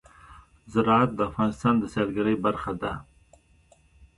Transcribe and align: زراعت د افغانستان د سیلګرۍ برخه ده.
زراعت 0.73 1.09
د 1.15 1.19
افغانستان 1.29 1.73
د 1.79 1.83
سیلګرۍ 1.93 2.35
برخه 2.45 2.71
ده. 2.81 2.93